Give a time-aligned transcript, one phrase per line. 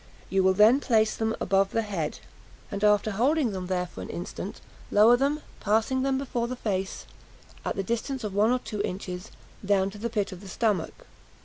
[0.31, 2.21] You will then place them above the head;
[2.71, 7.05] and after holding them there for an instant, lower them, passing them before the face,
[7.63, 9.29] at the distance of one or two inches,
[9.63, 11.05] down to the pit of the stomach.